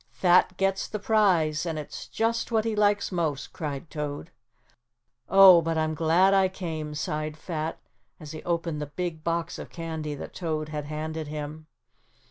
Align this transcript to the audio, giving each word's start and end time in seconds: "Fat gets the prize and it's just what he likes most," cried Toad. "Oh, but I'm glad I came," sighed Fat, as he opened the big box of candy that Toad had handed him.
"Fat 0.09 0.57
gets 0.57 0.87
the 0.87 0.97
prize 0.97 1.63
and 1.63 1.77
it's 1.77 2.07
just 2.07 2.51
what 2.51 2.65
he 2.65 2.75
likes 2.75 3.11
most," 3.11 3.53
cried 3.53 3.87
Toad. 3.91 4.31
"Oh, 5.29 5.61
but 5.61 5.77
I'm 5.77 5.93
glad 5.93 6.33
I 6.33 6.47
came," 6.49 6.95
sighed 6.95 7.37
Fat, 7.37 7.77
as 8.19 8.31
he 8.31 8.41
opened 8.41 8.81
the 8.81 8.87
big 8.87 9.23
box 9.23 9.59
of 9.59 9.69
candy 9.69 10.15
that 10.15 10.33
Toad 10.33 10.69
had 10.69 10.85
handed 10.85 11.27
him. 11.27 11.67